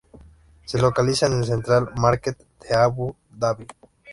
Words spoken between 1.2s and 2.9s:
en el Central Market de